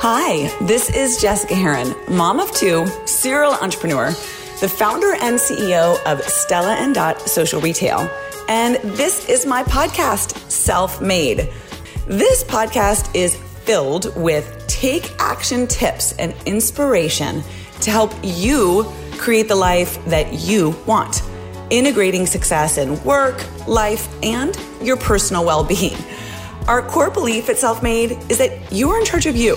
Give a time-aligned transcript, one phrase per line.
[0.00, 4.10] Hi, this is Jessica Herrin, mom of two, serial entrepreneur,
[4.60, 8.10] the founder and CEO of Stella and Dot Social Retail.
[8.48, 11.50] And this is my podcast, Self Made.
[12.06, 17.42] This podcast is filled with take action tips and inspiration
[17.82, 21.22] to help you create the life that you want,
[21.70, 25.96] integrating success in work, life, and your personal well being.
[26.66, 29.56] Our core belief at Self Made is that you are in charge of you.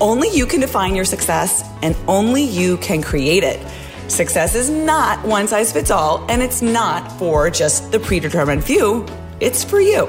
[0.00, 3.64] Only you can define your success, and only you can create it.
[4.10, 9.06] Success is not one size fits all, and it's not for just the predetermined few.
[9.38, 10.06] It's for you.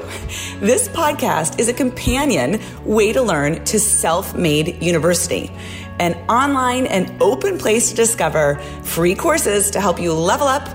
[0.60, 5.52] This podcast is a companion way to learn to Self Made University,
[6.00, 10.68] an online and open place to discover free courses to help you level up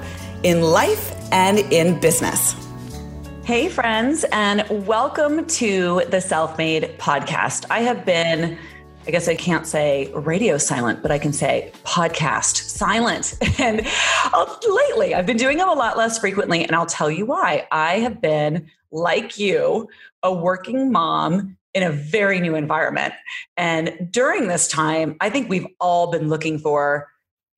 [0.45, 2.55] in life and in business.
[3.43, 7.67] Hey, friends, and welcome to the Self Made Podcast.
[7.71, 8.57] I have been
[9.07, 13.39] I guess I can't say radio silent, but I can say podcast silent.
[13.59, 13.87] And
[14.33, 16.65] uh, lately, I've been doing them a lot less frequently.
[16.65, 17.67] And I'll tell you why.
[17.71, 19.89] I have been, like you,
[20.23, 23.15] a working mom in a very new environment.
[23.57, 27.09] And during this time, I think we've all been looking for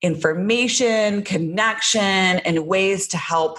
[0.02, 3.58] information, connection, and ways to help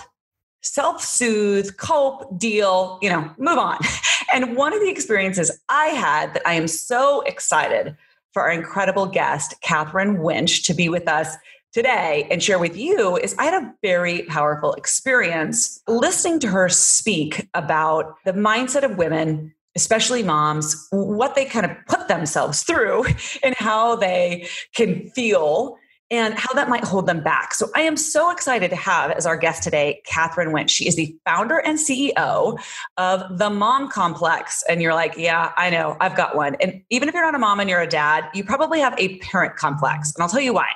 [0.63, 3.77] self soothe, cope, deal, you know, move on.
[4.33, 7.95] And one of the experiences I had that I am so excited
[8.31, 11.35] for our incredible guest, Katherine Wintsch, to be with us
[11.71, 16.67] today and share with you is I had a very powerful experience listening to her
[16.67, 23.05] speak about the mindset of women especially moms, what they kind of put themselves through
[23.43, 25.77] and how they can feel
[26.13, 27.55] and how that might hold them back.
[27.55, 30.69] So I am so excited to have as our guest today, Katherine Wintsch.
[30.69, 32.59] She is the founder and CEO
[32.97, 34.63] of the Mom Complex.
[34.69, 36.55] And you're like, yeah, I know, I've got one.
[36.61, 39.17] And even if you're not a mom and you're a dad, you probably have a
[39.19, 40.13] parent complex.
[40.15, 40.67] And I'll tell you why.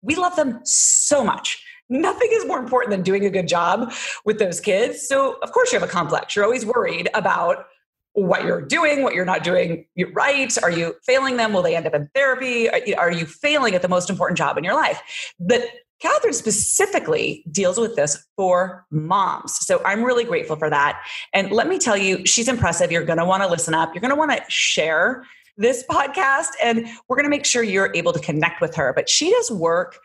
[0.00, 1.62] We love them so much.
[1.90, 3.92] Nothing is more important than doing a good job
[4.24, 5.06] with those kids.
[5.06, 6.34] So, of course, you have a complex.
[6.34, 7.66] You're always worried about
[8.16, 10.56] what you're doing, what you're not doing you're right.
[10.62, 11.52] Are you failing them?
[11.52, 12.68] Will they end up in therapy?
[12.94, 15.00] Are you failing at the most important job in your life?
[15.38, 15.62] But
[16.00, 19.58] Katherine specifically deals with this for moms.
[19.66, 21.02] So I'm really grateful for that.
[21.34, 22.90] And let me tell you, she's impressive.
[22.90, 23.94] You're going to want to listen up.
[23.94, 25.24] You're going to want to share
[25.56, 28.92] this podcast and we're going to make sure you're able to connect with her.
[28.94, 29.98] But she does work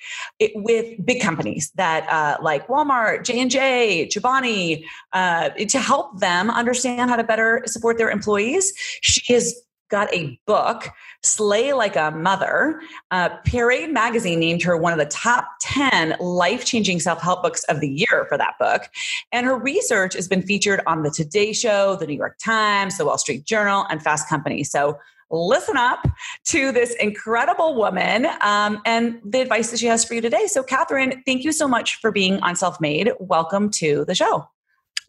[0.56, 7.16] with big companies that uh, like walmart j&j chobani uh, to help them understand how
[7.16, 8.74] to better support their employees.
[9.02, 9.54] She has
[9.92, 10.90] got a book
[11.22, 12.82] slay like a mother.
[13.12, 17.90] Uh, parade magazine named her one of the top 10 life-changing self-help books of the
[17.90, 18.90] year for that book.
[19.32, 23.06] And her research has been featured on the today show the new york times the
[23.06, 24.64] wall street journal and fast company.
[24.64, 24.98] So
[25.32, 26.06] listen up
[26.48, 30.48] to this incredible woman um, and the advice that she has for you today.
[30.48, 33.12] So, Katherine, thank you so much for being on Self Made.
[33.20, 34.48] Welcome to the show.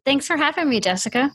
[0.05, 1.31] Thanks for having me, Jessica.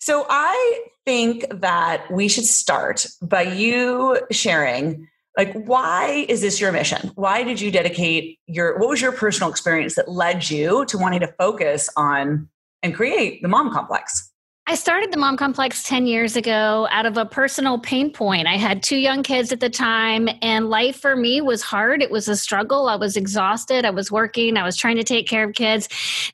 [0.00, 6.72] So, I think that we should start by you sharing like why is this your
[6.72, 10.98] mission why did you dedicate your what was your personal experience that led you to
[10.98, 12.48] wanting to focus on
[12.82, 14.30] and create the mom complex
[14.70, 18.46] I started the Mom Complex 10 years ago out of a personal pain point.
[18.46, 22.02] I had two young kids at the time, and life for me was hard.
[22.02, 22.86] It was a struggle.
[22.86, 23.86] I was exhausted.
[23.86, 24.58] I was working.
[24.58, 25.88] I was trying to take care of kids.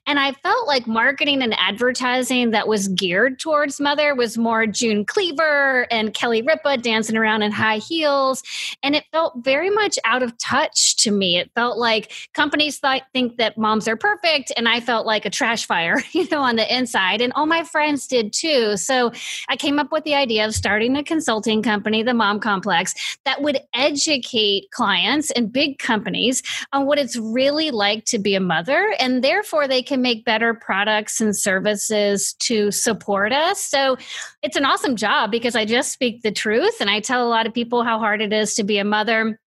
[0.05, 5.05] And I felt like marketing and advertising that was geared towards mother was more June
[5.05, 8.43] Cleaver and Kelly Ripa dancing around in high heels.
[8.83, 11.37] And it felt very much out of touch to me.
[11.37, 15.29] It felt like companies thought, think that moms are perfect, and I felt like a
[15.29, 17.21] trash fire, you know, on the inside.
[17.21, 18.77] And all my friends did did too.
[18.77, 19.11] So
[19.49, 22.93] I came up with the idea of starting a consulting company, the Mom Complex,
[23.25, 26.43] that would educate clients and big companies
[26.73, 28.95] on what it's really like to be a mother.
[28.99, 33.59] And therefore, they can make better products and services to support us.
[33.59, 33.97] So
[34.41, 37.45] it's an awesome job because I just speak the truth and I tell a lot
[37.45, 39.39] of people how hard it is to be a mother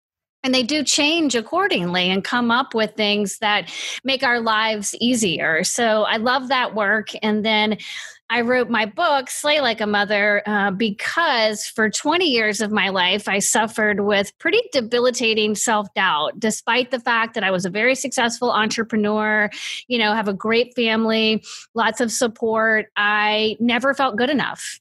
[0.46, 3.68] and they do change accordingly and come up with things that
[4.04, 5.64] make our lives easier.
[5.64, 7.08] So I love that work.
[7.20, 7.78] And then
[8.28, 12.88] I wrote my book, Slay Like a Mother, uh, because for 20 years of my
[12.88, 17.70] life, I suffered with pretty debilitating self doubt, despite the fact that I was a
[17.70, 19.48] very successful entrepreneur,
[19.86, 21.44] you know, have a great family,
[21.74, 22.86] lots of support.
[22.96, 24.80] I never felt good enough.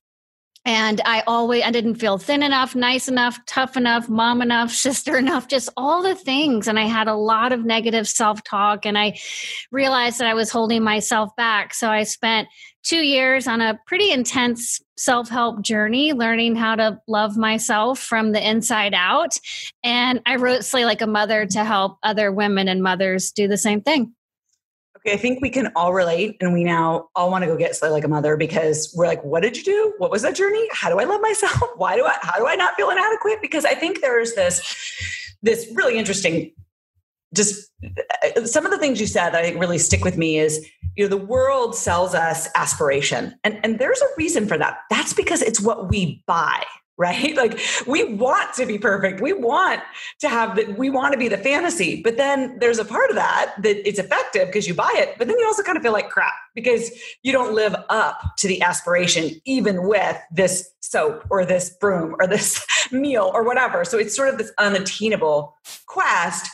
[0.66, 5.18] And i always i didn't feel thin enough nice enough tough enough mom enough sister
[5.18, 6.68] enough just all the things.
[6.68, 9.18] And i had a lot of negative self-talk and i
[9.72, 11.74] realized that i was holding myself back.
[11.74, 12.48] So i spent
[12.84, 18.48] two years on a pretty intense self-help journey learning how to love myself from the
[18.48, 19.38] inside out.
[19.84, 23.58] And i wrote slay like a mother to help other women and mothers do the
[23.58, 24.14] same thing
[25.08, 27.90] I think we can all relate and we now all want to go get Slay
[27.90, 29.94] Like a Mother because we're like, what did you do?
[29.98, 30.68] What was that journey?
[30.72, 31.62] How do I love myself?
[31.76, 33.42] Why do I how do I not feel inadequate?
[33.42, 36.52] Because I think there's this this really interesting
[37.36, 40.40] just uh, some of the things you said that I think really stick with me
[40.40, 40.66] is
[40.96, 45.14] you know the world sells us aspiration and and there's a reason for that that's
[45.14, 46.64] because it's what we buy
[46.98, 47.36] right?
[47.46, 49.20] Like we want to be perfect.
[49.20, 49.82] We want
[50.20, 50.78] to have that.
[50.78, 52.02] We want to be the fantasy.
[52.02, 55.16] But then there's a part of that that it's effective because you buy it.
[55.18, 56.90] But then you also kind of feel like crap because
[57.24, 62.28] you don't live up to the aspiration, even with this soap or this broom or
[62.36, 63.84] this meal or whatever.
[63.86, 65.56] So it's sort of this unattainable
[65.88, 66.50] quest.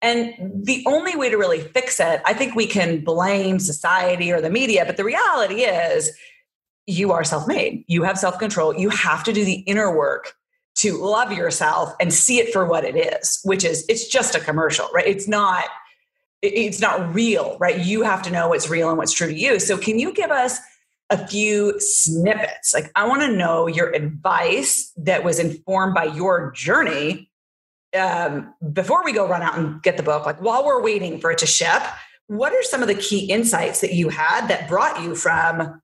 [0.00, 0.34] And
[0.64, 4.50] the only way to really fix it, I think we can blame society or the
[4.50, 6.10] media, but the reality is
[6.86, 7.84] you are self made.
[7.86, 8.74] You have self control.
[8.74, 10.34] You have to do the inner work
[10.76, 14.40] to love yourself and see it for what it is, which is it's just a
[14.40, 15.06] commercial, right?
[15.06, 15.64] It's not
[16.40, 17.78] it's not real, right?
[17.78, 19.60] You have to know what's real and what's true to you.
[19.60, 20.58] So can you give us
[21.08, 22.74] a few snippets?
[22.74, 27.30] Like I want to know your advice that was informed by your journey
[27.96, 30.26] um, before we go run out and get the book.
[30.26, 31.82] Like while we're waiting for it to ship,
[32.26, 35.80] what are some of the key insights that you had that brought you from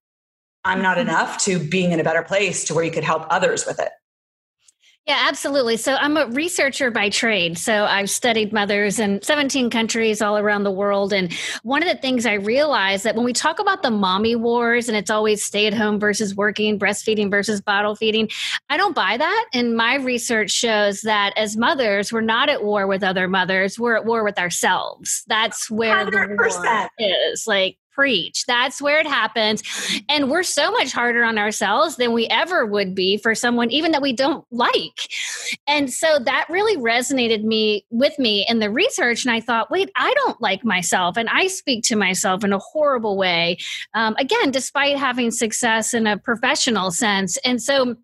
[0.68, 3.64] I'm not enough to being in a better place to where you could help others
[3.66, 3.88] with it.
[5.06, 5.78] Yeah, absolutely.
[5.78, 7.56] So I'm a researcher by trade.
[7.56, 11.14] So I've studied mothers in 17 countries all around the world.
[11.14, 11.32] And
[11.62, 14.98] one of the things I realized that when we talk about the mommy wars and
[14.98, 18.28] it's always stay at home versus working, breastfeeding versus bottle feeding,
[18.68, 19.46] I don't buy that.
[19.54, 23.96] And my research shows that as mothers, we're not at war with other mothers, we're
[23.96, 25.24] at war with ourselves.
[25.26, 26.10] That's where 100%.
[26.10, 27.46] the war is.
[27.46, 28.44] Like preach.
[28.46, 29.60] That's where it happens.
[30.08, 33.90] And we're so much harder on ourselves than we ever would be for someone even
[33.90, 35.00] that we don't like.
[35.66, 39.90] And so that really resonated me with me in the research and I thought, "Wait,
[39.96, 43.58] I don't like myself and I speak to myself in a horrible way."
[43.94, 47.36] Um, again, despite having success in a professional sense.
[47.38, 47.96] And so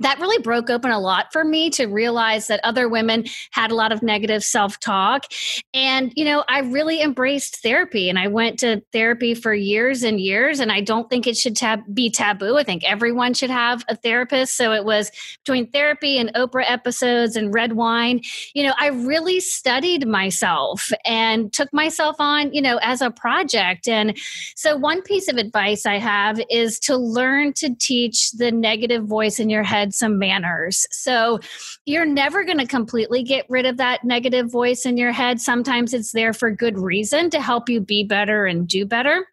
[0.00, 3.74] that really broke open a lot for me to realize that other women had a
[3.74, 5.24] lot of negative self-talk.
[5.72, 10.20] And you know i really embraced therapy and i went to therapy for years and
[10.20, 12.56] years and i don't think it should tab- be taboo.
[12.56, 14.56] I think everyone should have a therapist.
[14.56, 15.10] So it was
[15.44, 18.20] between therapy and oprah episodes and red wine.
[18.54, 23.88] You know i really studied myself and took myself on you know as a project.
[23.88, 24.16] And
[24.54, 29.38] so one piece of advice i have is to learn to teach the negative voice
[29.38, 30.86] in your head some manners.
[30.90, 31.40] So
[31.84, 35.40] you're never going to completely get rid of that negative voice in your head.
[35.40, 39.26] Sometimes it's there for good reason to help you be better and do better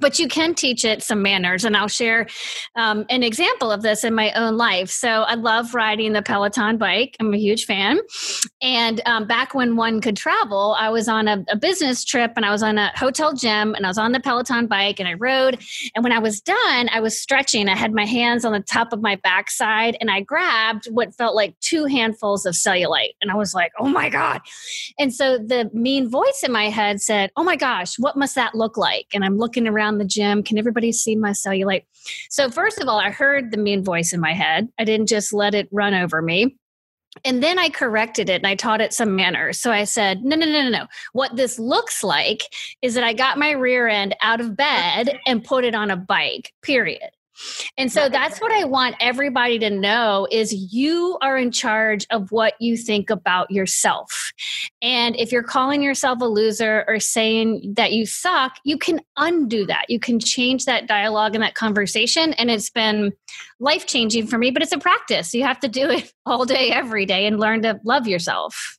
[0.00, 2.26] but you can teach it some manners and i'll share
[2.76, 4.90] um, an example of this in my own life.
[4.90, 7.16] So i love riding the peloton bike.
[7.20, 7.98] I'm a huge fan.
[8.62, 12.44] And um, back when one could travel i was on a, a, business trip and
[12.44, 15.14] i was on a hotel gym and i was on the peloton bike and i
[15.14, 15.60] rode.
[15.94, 17.68] And when i was done i was stretching.
[17.68, 21.34] I had my hands on the top of my backside and i grabbed what felt
[21.34, 23.14] like two handfuls of cellulite.
[23.20, 24.40] And i was like oh my god.
[24.98, 28.54] And so the mean voice in my head said oh my gosh what must that
[28.54, 29.06] look like?
[29.12, 30.42] And i'm looking around around the gym.
[30.42, 31.84] Can everybody see my cellulite?
[32.30, 34.68] So, first of all, I heard the mean voice in my head.
[34.78, 36.56] I didn't just let it run over me.
[37.24, 39.58] And then I corrected it and I taught it some manners.
[39.58, 40.86] So I said, no, no, no, no, no.
[41.14, 42.42] What this looks like
[42.82, 45.96] is that I got my rear end out of bed and put it on a
[45.96, 47.10] bike, period.
[47.76, 52.30] And so that's what I want everybody to know is you are in charge of
[52.32, 54.32] what you think about yourself.
[54.82, 59.66] And if you're calling yourself a loser or saying that you suck, you can undo
[59.66, 59.86] that.
[59.88, 63.12] You can change that dialogue and that conversation and it's been
[63.60, 65.34] life-changing for me, but it's a practice.
[65.34, 68.78] You have to do it all day every day and learn to love yourself.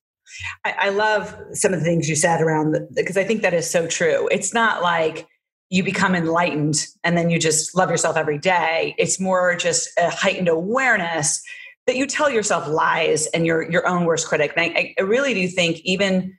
[0.65, 3.69] I, I love some of the things you said around because I think that is
[3.69, 4.27] so true.
[4.31, 5.27] It's not like
[5.69, 8.95] you become enlightened and then you just love yourself every day.
[8.97, 11.43] It's more just a heightened awareness
[11.85, 14.53] that you tell yourself lies and you're your own worst critic.
[14.55, 16.37] And I, I really do think even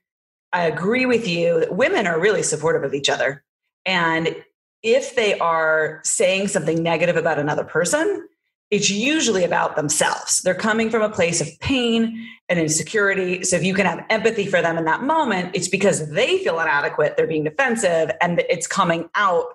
[0.52, 3.44] I agree with you that women are really supportive of each other.
[3.86, 4.34] And
[4.82, 8.28] if they are saying something negative about another person,
[8.70, 10.42] it's usually about themselves.
[10.42, 13.42] They're coming from a place of pain and insecurity.
[13.42, 16.60] So if you can have empathy for them in that moment, it's because they feel
[16.60, 19.46] inadequate, they're being defensive, and it's coming out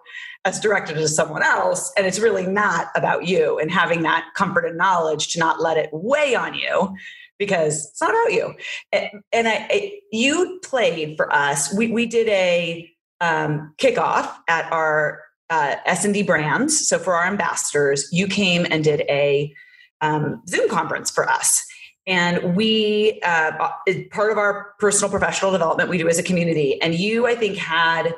[0.44, 1.92] as directed to someone else.
[1.98, 5.78] And it's really not about you and having that comfort and knowledge to not let
[5.78, 6.96] it weigh on you
[7.40, 8.54] because it's not about you.
[9.34, 11.74] And, I, you played for us.
[11.74, 12.90] We, we did a
[13.22, 16.88] um, kickoff at our uh, S&D brands.
[16.88, 19.54] So for our ambassadors, you came and did a
[20.02, 21.64] um, Zoom conference for us.
[22.08, 23.52] And we, uh,
[24.12, 26.80] part of our personal professional development we do as a community.
[26.82, 28.14] And you, I think, had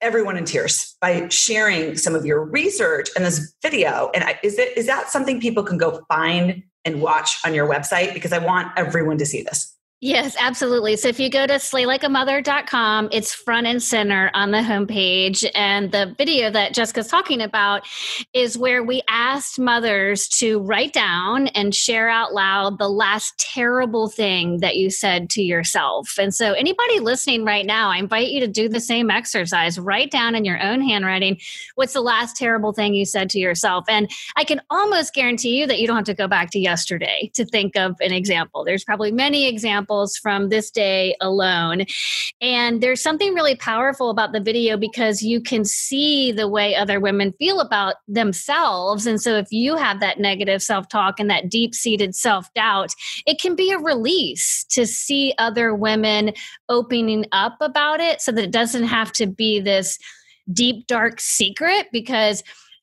[0.00, 4.10] everyone in tears by sharing some of your research and this video.
[4.14, 7.68] And I, is it is that something people can go find and watch on your
[7.68, 8.12] website?
[8.12, 9.71] Because I want everyone to see this.
[10.04, 10.96] Yes, absolutely.
[10.96, 15.48] So if you go to slaylikeamother.com, it's front and center on the homepage.
[15.54, 17.86] And the video that Jessica's talking about
[18.34, 24.08] is where we asked mothers to write down and share out loud the last terrible
[24.08, 26.18] thing that you said to yourself.
[26.18, 29.78] And so anybody listening right now, I invite you to do the same exercise.
[29.78, 31.38] Write down in your own handwriting
[31.76, 33.84] what's the last terrible thing you said to yourself.
[33.88, 37.30] And I can almost guarantee you that you don't have to go back to yesterday
[37.34, 38.64] to think of an example.
[38.64, 41.84] There's probably many examples examples from this day alone.
[42.40, 47.00] And there's something really powerful about the video because you can see the way other
[47.00, 49.06] women feel about themselves.
[49.06, 52.92] And so if you have that negative self talk and that deep seated self doubt,
[53.26, 56.32] it can be a release to see other women
[56.68, 59.98] opening up about it so that it doesn't have to be this
[60.52, 62.42] deep, dark secret because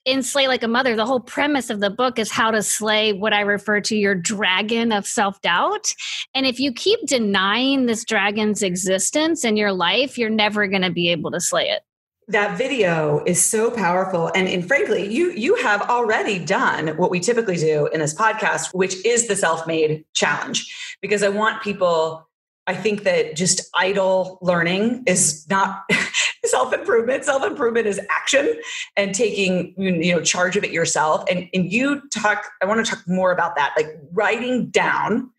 [0.09, 3.13] in Slay Like a Mother, the whole premise of the book is how to slay
[3.13, 5.93] what I refer to your dragon of self doubt.
[6.33, 10.91] And if you keep denying this dragon's existence in your life, you're never going to
[10.91, 11.83] be able to slay it.
[12.27, 14.31] That video is so powerful.
[14.33, 18.73] And, and, frankly you you have already done what we typically do in this podcast
[18.73, 20.97] which is the self-made challenge.
[21.01, 22.28] Because i want people
[22.69, 25.83] i think that just idle learning is not
[26.49, 27.25] self improvement.
[27.25, 28.53] Self improvement is action
[28.97, 31.23] and taking you know charge of it yourself.
[31.29, 32.45] And and you talk.
[32.61, 35.31] I want to talk more about that, like writing down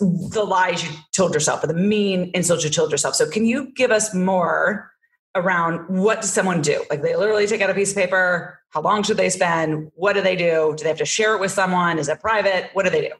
[0.00, 3.14] the lies you told yourself or the mean insults you told yourself.
[3.14, 4.90] So can you give us more
[5.34, 6.84] around what does someone do?
[6.90, 8.58] Like they literally take out a piece of paper.
[8.68, 9.90] How long should they spend?
[9.94, 10.74] What do they do?
[10.76, 11.98] Do they have to share it with someone?
[11.98, 12.70] Is it private?
[12.74, 13.12] What do they do?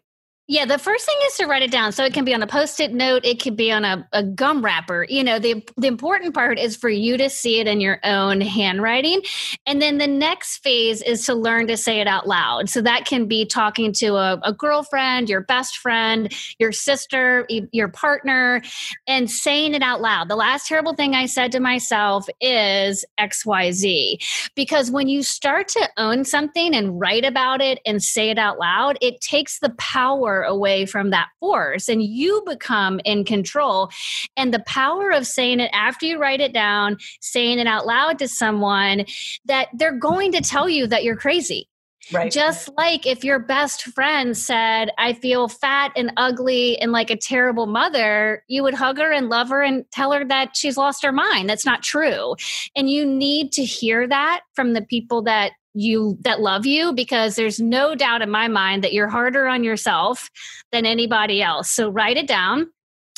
[0.48, 1.92] Yeah, the first thing is to write it down.
[1.92, 4.64] So it can be on a post-it note, it could be on a, a, gum
[4.64, 5.06] wrapper.
[5.08, 8.40] You know, the the important part is for you to see it in your own
[8.40, 9.22] handwriting.
[9.66, 12.68] And then the next phase is to learn to say it out loud.
[12.68, 17.88] So that can be talking to a, a girlfriend, your best friend, your sister, your
[17.88, 18.62] partner,
[19.06, 20.28] and saying it out loud.
[20.28, 24.50] The last terrible thing I said to myself is XYZ.
[24.56, 28.58] Because when you start to own something and write about it and say it out
[28.58, 33.90] loud, it takes the power away from that force and you become in control.
[34.36, 38.18] And the power of saying it after you write it down, saying it out loud
[38.18, 39.04] to someone
[39.44, 41.68] that they're going to tell you that you're crazy.
[42.10, 42.32] Right.
[42.32, 47.16] Just like if your best friend said, I feel fat and ugly and like a
[47.16, 51.04] terrible mother, you would hug her and love her and tell her that she's lost
[51.04, 51.48] her mind.
[51.48, 52.34] That's not true.
[52.74, 57.36] And you need to hear that from the people that you that love you because
[57.36, 60.30] there's no doubt in my mind that you're harder on yourself
[60.70, 61.70] than anybody else.
[61.70, 62.70] So write it down,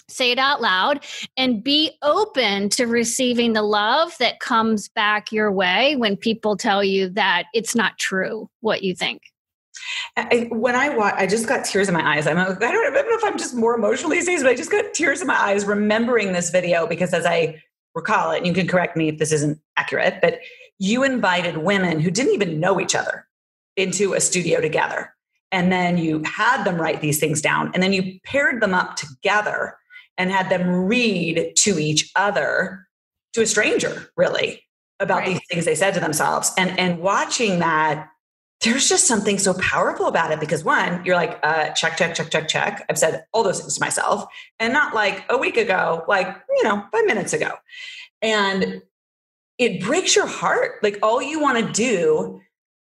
[0.08, 1.04] say it out loud,
[1.37, 6.84] and be open to receiving the love that comes back your way when people tell
[6.84, 9.23] you that it's not true what you think.
[10.16, 12.26] I, when I watch, I just got tears in my eyes.
[12.26, 14.54] I'm, I don't, I don't know if I'm just more emotional these days, but I
[14.54, 17.61] just got tears in my eyes remembering this video because as I
[17.94, 20.38] recall it, and you can correct me if this isn't accurate, but
[20.78, 23.26] you invited women who didn't even know each other
[23.76, 25.14] into a studio together.
[25.52, 27.71] And then you had them write these things down.
[27.75, 29.76] And then you paired them up together
[30.19, 32.87] and had them read to each other,
[33.35, 34.62] to a stranger, really,
[35.00, 35.28] about right.
[35.28, 36.52] these things they said to themselves.
[36.57, 38.09] And, and watching that,
[38.62, 42.31] there's just something so powerful about it because one, you're like, uh, check, check, check,
[42.31, 42.85] check, check.
[42.88, 44.25] I've said all those things to myself,
[44.59, 47.50] and not like a week ago, like, you know, five minutes ago.
[48.23, 48.81] And
[49.58, 50.82] it breaks your heart.
[50.82, 52.40] Like all you want to do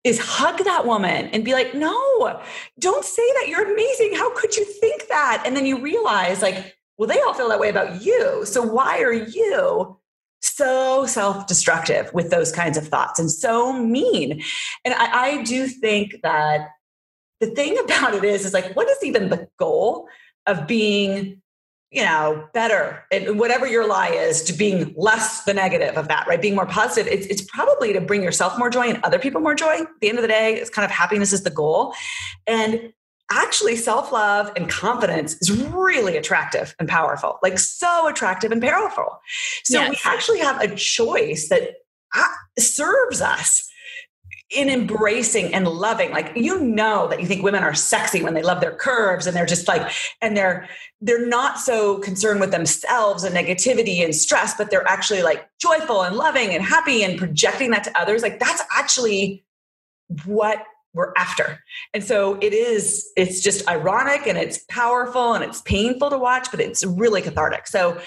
[0.04, 2.42] is hug that woman and be like, no,
[2.80, 3.48] don't say that.
[3.48, 4.14] You're amazing.
[4.16, 5.44] How could you think that?
[5.46, 8.46] And then you realize, like, well, they all feel that way about you.
[8.46, 9.98] So why are you
[10.42, 14.42] so self destructive with those kinds of thoughts and so mean?
[14.86, 16.70] And I, I do think that
[17.40, 20.08] the thing about it is, is like, what is even the goal
[20.46, 21.42] of being
[21.92, 26.28] you know, better and whatever your lie is to being less the negative of that,
[26.28, 26.42] right?
[26.42, 27.12] Being more positive.
[27.12, 29.82] It's, it's probably to bring yourself more joy and other people more joy.
[29.82, 31.96] At the end of the day, it's kind of happiness is the goal.
[32.46, 32.94] And
[33.32, 39.20] actually self love and confidence is really attractive and powerful, like so attractive and powerful.
[39.64, 39.90] So yes.
[39.90, 41.76] we actually have a choice that
[42.16, 42.28] uh,
[42.58, 43.69] serves us
[44.52, 48.42] in embracing and loving like you know that you think women are sexy when they
[48.42, 49.92] love their curves and they're just like
[50.22, 50.68] and they're
[51.02, 56.02] they're not so concerned with themselves and negativity and stress but they're actually like joyful
[56.02, 58.22] and loving and happy and projecting that to others.
[58.22, 59.44] Like that's actually
[60.26, 60.64] what
[60.94, 61.60] we're after.
[61.94, 66.50] And so it is it's just ironic and it's powerful and it's painful to watch
[66.52, 67.68] but it's really cathartic.
[67.68, 68.00] So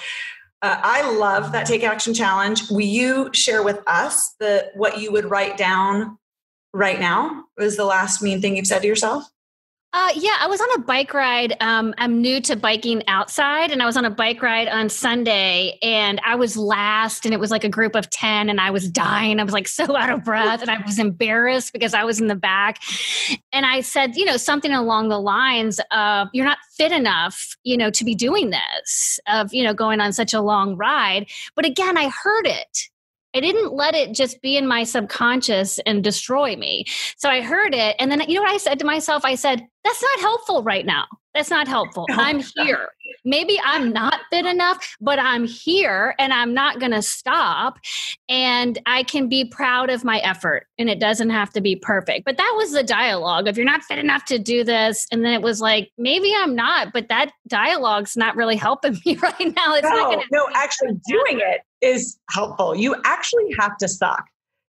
[0.62, 2.70] uh, I love that take action challenge.
[2.70, 6.18] Will you share with us the what you would write down
[6.72, 7.44] right now?
[7.56, 9.24] Was the last mean thing you've said to yourself?
[9.94, 11.54] Uh, yeah, I was on a bike ride.
[11.60, 15.78] Um, I'm new to biking outside, and I was on a bike ride on Sunday,
[15.82, 18.88] and I was last, and it was like a group of 10, and I was
[18.88, 19.38] dying.
[19.38, 22.28] I was like so out of breath, and I was embarrassed because I was in
[22.28, 22.78] the back.
[23.52, 27.76] And I said, you know, something along the lines of, you're not fit enough, you
[27.76, 31.28] know, to be doing this, of, you know, going on such a long ride.
[31.54, 32.88] But again, I heard it
[33.34, 36.84] I didn't let it just be in my subconscious and destroy me.
[37.16, 37.96] So I heard it.
[37.98, 39.24] And then, you know what I said to myself?
[39.24, 41.06] I said, that's not helpful right now.
[41.34, 42.06] That's not helpful.
[42.10, 42.90] I'm here.
[43.24, 47.78] Maybe I'm not fit enough, but I'm here and I'm not going to stop.
[48.28, 52.24] And I can be proud of my effort and it doesn't have to be perfect.
[52.24, 55.06] But that was the dialogue of you're not fit enough to do this.
[55.10, 59.16] And then it was like, maybe I'm not, but that dialogue's not really helping me
[59.22, 59.74] right now.
[59.74, 60.26] It's no, not going to.
[60.30, 62.74] No, actually doing it is helpful.
[62.74, 64.24] You actually have to suck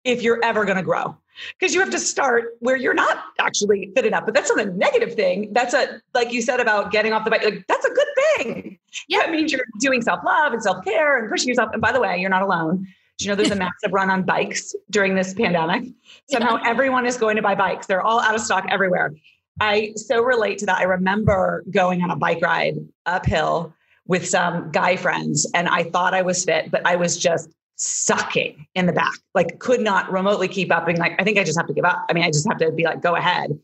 [0.03, 1.17] if you're ever going to grow
[1.59, 4.25] because you have to start where you're not actually fit enough.
[4.25, 5.53] But that's not a negative thing.
[5.53, 8.79] That's a, like you said about getting off the bike, like that's a good thing.
[9.07, 9.19] Yeah.
[9.19, 11.69] That means you're doing self love and self care and pushing yourself.
[11.73, 12.87] And by the way, you're not alone.
[13.17, 15.85] Do you know there's a massive run on bikes during this pandemic?
[16.29, 17.87] Somehow everyone is going to buy bikes.
[17.87, 19.13] They're all out of stock everywhere.
[19.59, 20.79] I so relate to that.
[20.79, 23.73] I remember going on a bike ride uphill
[24.07, 28.65] with some guy friends and I thought I was fit, but I was just sucking
[28.73, 30.87] in the back, like could not remotely keep up.
[30.87, 32.05] And like, I think I just have to give up.
[32.09, 33.57] I mean, I just have to be like, go ahead.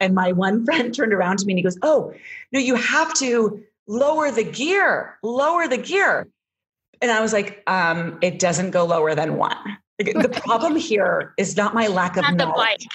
[0.00, 2.12] And my one friend turned around to me and he goes, Oh,
[2.52, 6.28] no, you have to lower the gear, lower the gear.
[7.00, 9.56] And I was like, um, it doesn't go lower than one.
[9.98, 12.86] The problem here is not my lack of knowledge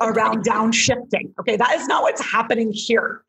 [0.00, 1.32] around downshifting.
[1.40, 3.22] Okay, that is not what's happening here.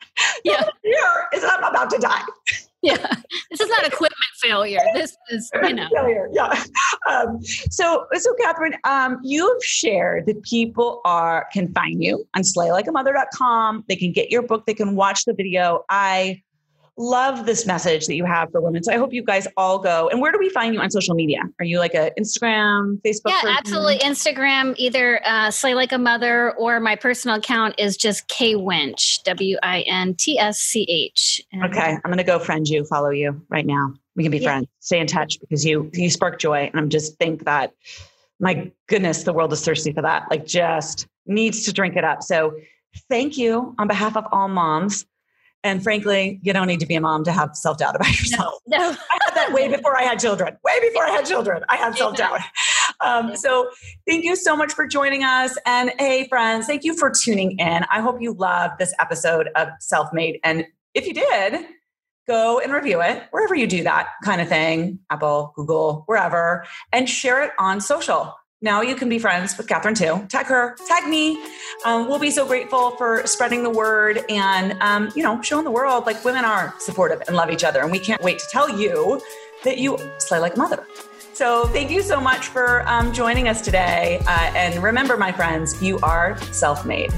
[0.43, 2.21] Yeah, here is I'm about to die
[2.81, 3.13] yeah,
[3.49, 4.79] this is not equipment failure.
[4.93, 6.29] This is you know failure.
[6.31, 6.63] Yeah.
[7.09, 13.85] Um, so, so Katherine, um, you've shared that people are can find you on slaylikeamother.com.
[13.87, 14.67] They can get your book.
[14.67, 15.85] They can watch the video.
[15.89, 16.43] I
[16.99, 18.83] love this message that you have for women.
[18.83, 20.09] So I hope you guys all go.
[20.09, 21.39] And where do we find you on social media?
[21.57, 23.29] Are you like a Instagram, Facebook?
[23.29, 23.55] Yeah, person?
[23.57, 23.97] absolutely.
[23.99, 29.23] Instagram, either uh, Slay Like a Mother or my personal account is just K Wintsch,
[29.23, 31.41] W I N T S C H.
[31.63, 33.93] Okay, I'm going to go friend you, follow you right now.
[34.15, 34.49] We can be yeah.
[34.49, 34.67] friends.
[34.81, 37.73] Stay in touch because you you spark joy, and I'm just think that
[38.41, 40.29] my goodness, the world is thirsty for that.
[40.29, 42.23] Like, just needs to drink it up.
[42.23, 42.55] So,
[43.09, 45.05] thank you on behalf of all moms
[45.63, 48.55] and frankly, you don't need to be a mom to have self doubt about yourself.
[48.67, 48.89] No, no.
[48.89, 50.57] I had that way before I had children.
[50.63, 52.39] Way before I had children, I had self doubt.
[53.01, 53.69] Um, so,
[54.07, 55.57] thank you so much for joining us.
[55.65, 57.83] And hey, friends, thank you for tuning in.
[57.91, 60.39] I hope you loved this episode of Self Made.
[60.43, 61.65] And if you did,
[62.27, 67.09] go and review it wherever you do that kind of thing Apple, Google, wherever, and
[67.09, 70.25] share it on social now you can be friends with Katherine too.
[70.27, 71.41] Tag her, tag me.
[71.85, 75.71] Um, we'll be so grateful for spreading the word and, um, you know, showing the
[75.71, 77.81] world like women are supportive and love each other.
[77.81, 79.21] And we can't wait to tell you
[79.63, 80.85] that you slay like mother.
[81.33, 84.21] So thank you so much for um, joining us today.
[84.27, 87.13] Uh, and remember, my friends, you are self made.